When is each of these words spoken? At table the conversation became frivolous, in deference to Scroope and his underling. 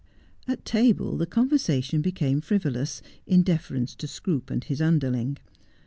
At 0.47 0.65
table 0.65 1.15
the 1.15 1.27
conversation 1.27 2.01
became 2.01 2.41
frivolous, 2.41 3.03
in 3.27 3.43
deference 3.43 3.93
to 3.97 4.07
Scroope 4.07 4.49
and 4.49 4.63
his 4.63 4.81
underling. 4.81 5.37